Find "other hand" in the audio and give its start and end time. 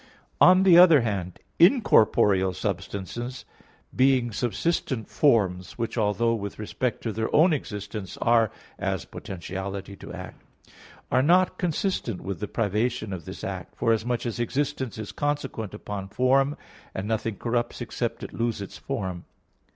0.79-1.37